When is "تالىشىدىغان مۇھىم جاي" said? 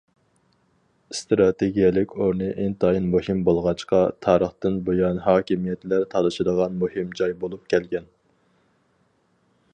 6.15-7.37